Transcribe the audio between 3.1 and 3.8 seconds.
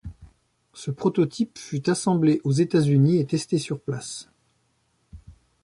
et testé sur